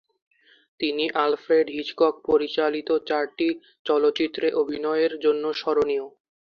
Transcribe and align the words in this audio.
তিনি 0.79 1.05
Alfred 1.09 1.67
Hitchcock 1.69 2.13
পরিচালিত 2.29 2.89
চারটি 3.09 3.47
চলচ্চিত্রে 3.85 4.47
অভিনয়ের 4.61 5.13
জন্য 5.25 5.43
স্মরণীয়। 5.53 6.05